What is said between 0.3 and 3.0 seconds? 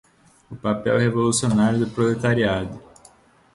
o papel revolucionário do proletariado